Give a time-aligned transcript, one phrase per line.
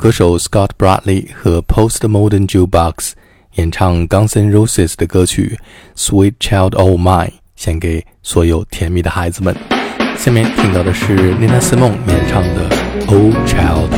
[0.00, 3.12] 歌手 Scott Bradlee 和 Postmodern Jukebox
[3.56, 5.58] 演唱 Guns N' Roses 的歌曲
[6.00, 9.54] 《Sweet Child O' Mine》，献给所有甜蜜的孩子们。
[10.16, 12.70] 下面听到的是 Nina Simone 演唱的
[13.10, 13.90] 《Old oh Child》。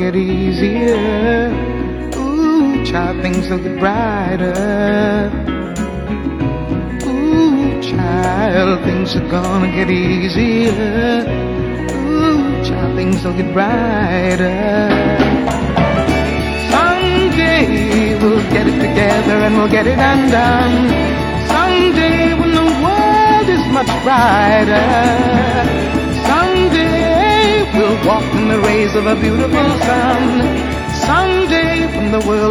[0.00, 1.09] get easier
[2.90, 5.30] child, things look brighter.
[7.06, 8.84] Ooh, child.
[8.84, 11.22] things are gonna get easier.
[11.94, 14.90] Ooh, child, things will get brighter.
[16.74, 20.76] Someday we'll get it together and we'll get it undone.
[21.54, 24.88] Someday when the world is much brighter.
[26.26, 30.80] Someday we'll walk in the rays of a beautiful sun.
[31.06, 31.70] Someday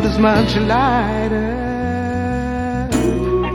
[0.10, 1.56] is much lighter.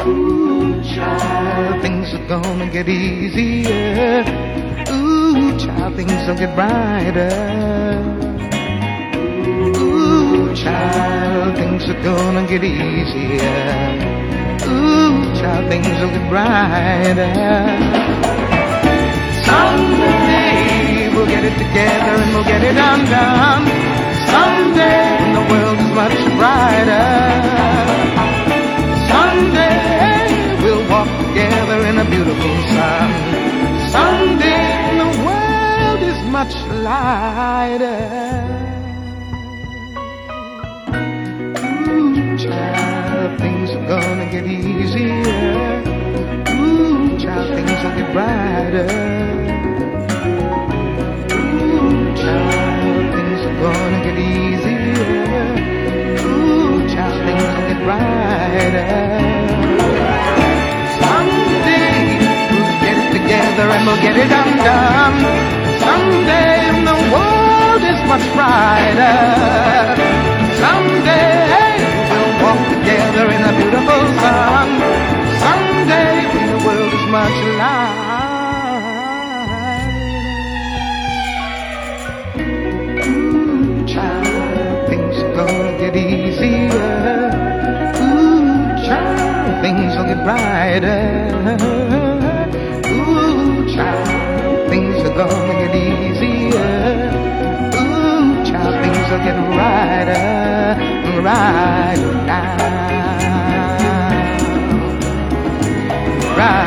[0.07, 4.23] Ooh, child, things are gonna get easier.
[4.91, 7.35] Ooh, child, things will get brighter.
[9.79, 13.61] Ooh, child, things are gonna get easier.
[14.69, 17.33] Ooh, child, things will get brighter.
[19.49, 23.94] Someday we'll get it together and we'll get it undone.
[24.33, 27.09] Someday the world is much brighter.
[29.13, 33.09] Someday we'll walk together in a beautiful sun.
[33.97, 34.69] Someday
[35.03, 36.55] the world is much
[36.89, 38.03] lighter.
[41.89, 44.74] Ooh, child, things are gonna get easier.
[58.55, 58.87] Brighter.
[61.01, 62.19] Someday
[62.51, 65.19] we'll get it together and we'll get it undone.
[65.83, 69.19] Someday the world is much brighter.
[70.63, 71.75] Someday
[72.11, 74.69] we'll walk together in a beautiful sun.
[75.45, 76.17] Someday
[76.51, 78.04] the world is much lighter.
[90.25, 91.05] Brighter.
[92.89, 97.13] Ooh, child, things are gonna get easier.
[97.77, 100.81] Ooh, child, things will get brighter,
[101.21, 102.55] right now.
[106.39, 106.64] Right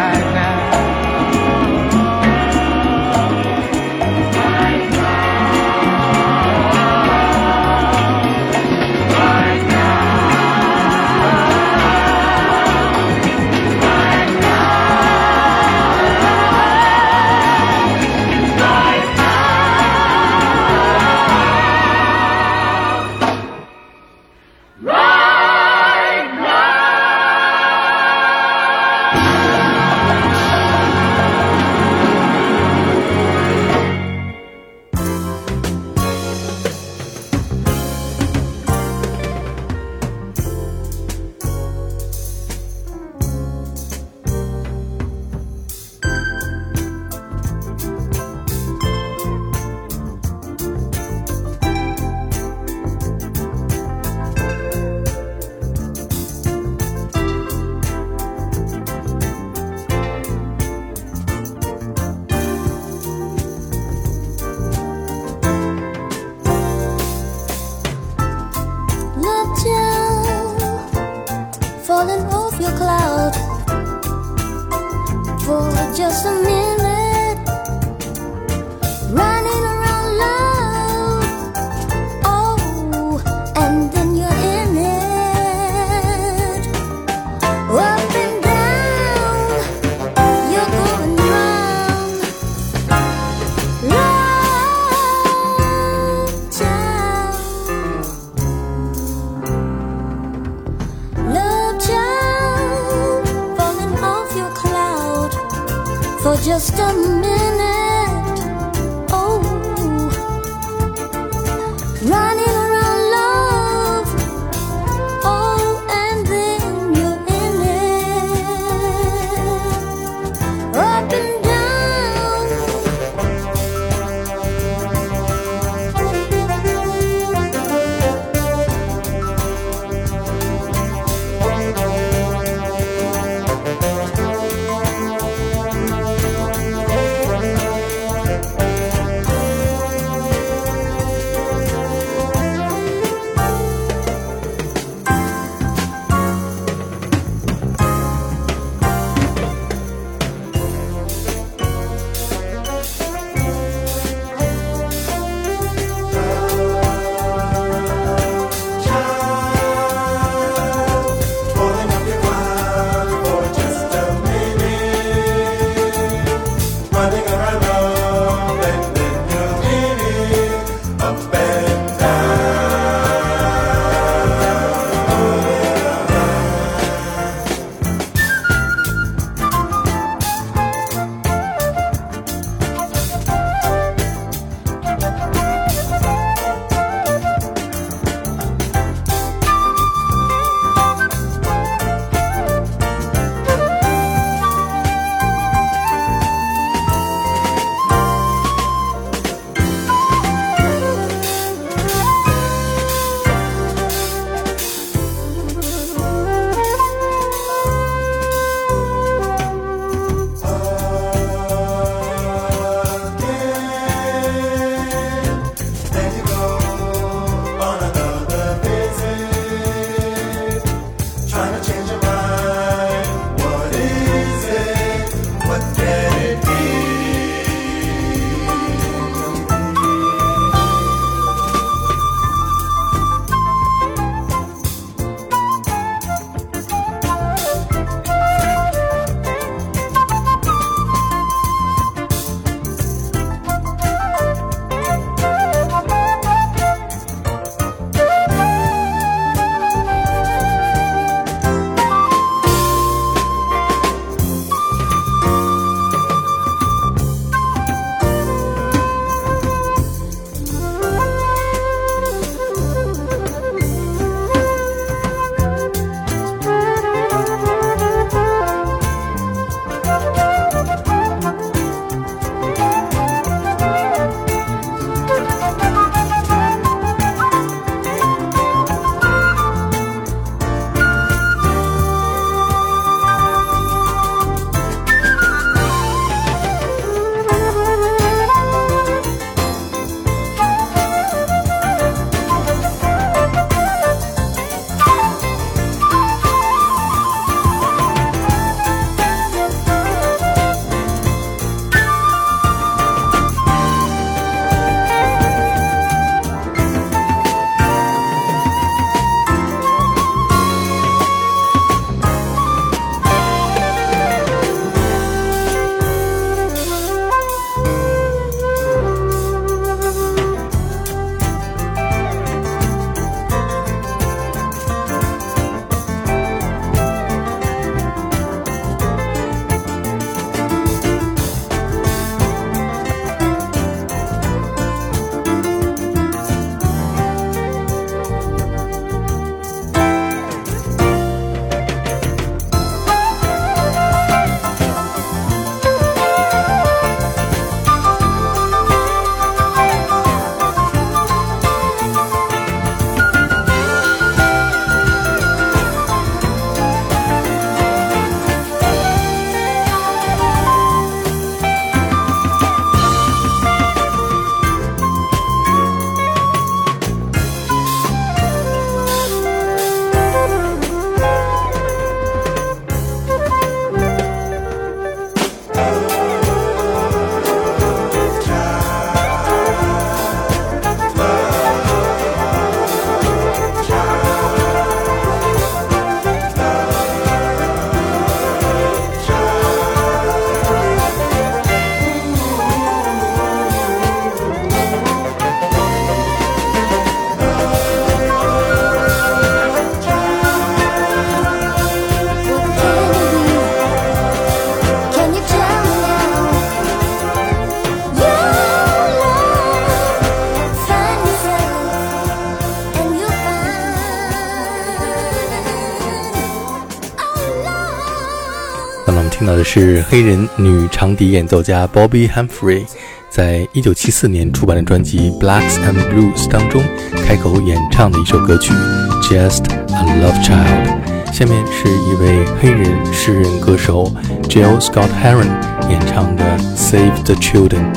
[419.49, 422.65] 是黑人女长笛演奏家 Bobby Humphrey
[423.09, 426.61] 在一九七四年出版的专辑《Blacks and Blues》当中
[427.05, 428.51] 开口演唱的一首歌曲
[429.03, 430.81] 《Just a Love Child》。
[431.13, 433.89] 下面是一位黑人诗人歌手
[434.23, 435.29] Jill Scott Heron
[435.69, 436.25] 演唱的
[436.57, 437.73] 《Save the Children》。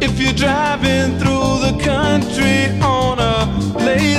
[0.00, 4.09] If you driving through the country on a lazy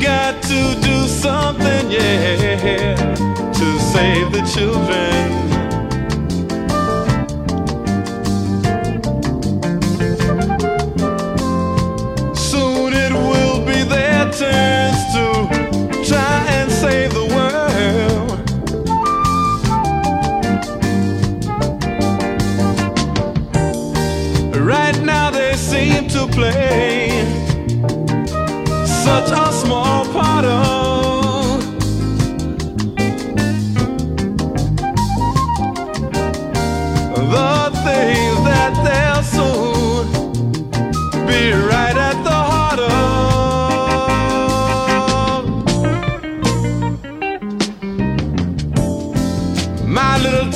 [0.00, 2.94] got to do something, yeah,
[3.52, 5.57] to save the children.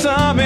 [0.03, 0.42] My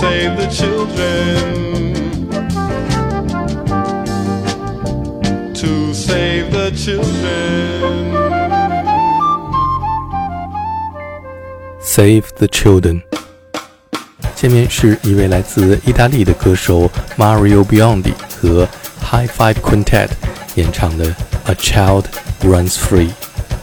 [0.00, 1.94] save the children.
[5.54, 8.12] To save the children.
[11.80, 13.02] Save the Children。
[14.34, 18.68] 下面是一位来自意大利的歌手 Mario Biondi 和
[19.00, 20.10] High Five Quintet
[20.56, 21.06] 演唱的
[21.46, 22.04] 《A Child
[22.42, 23.08] Runs Free》。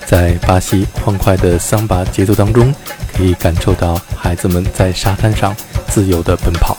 [0.07, 2.73] 在巴西欢快的桑巴节奏当中，
[3.15, 5.55] 可以感受到孩子们在沙滩上
[5.87, 6.77] 自由的奔跑。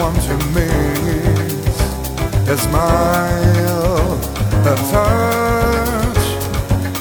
[0.00, 1.78] one to meets
[2.48, 4.18] A smile,
[4.64, 6.26] a touch.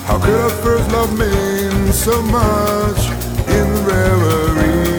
[0.06, 3.02] How could a first love mean so much
[3.58, 4.90] In reveries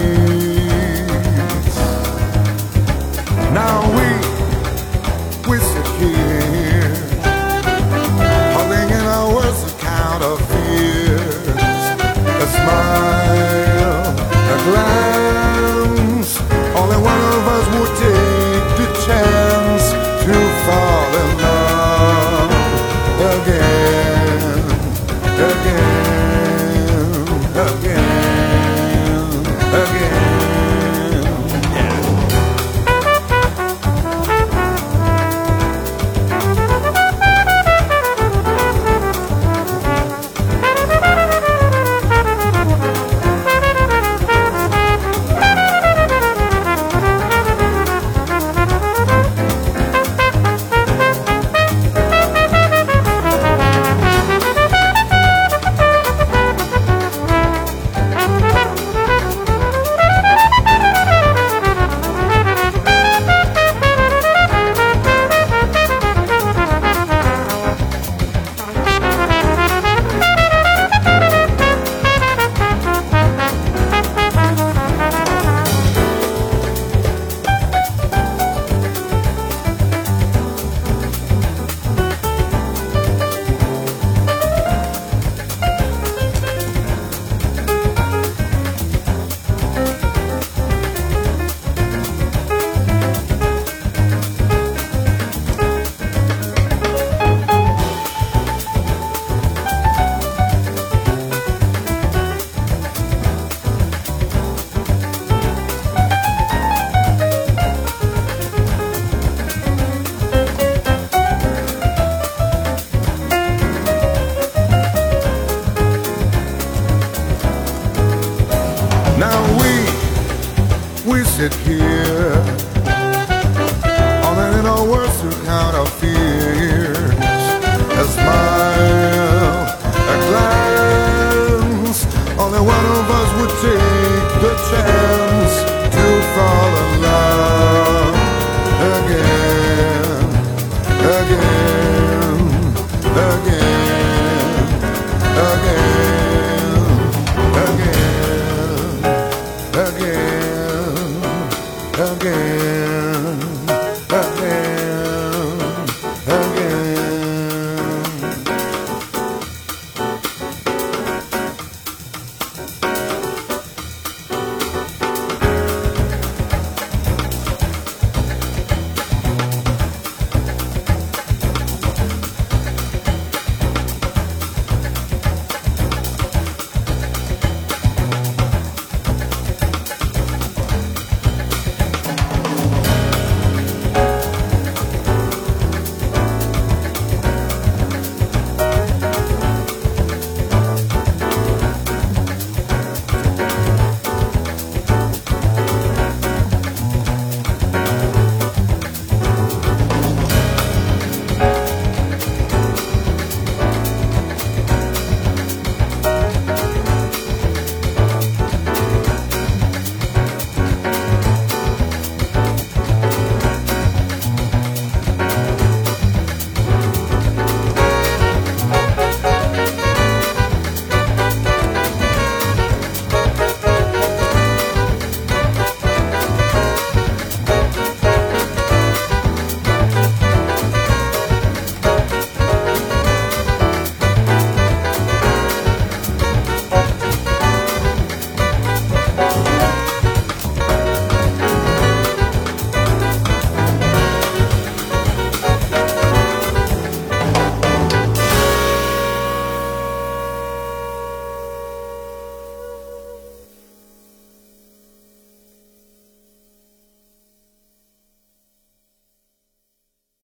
[3.52, 4.19] Now we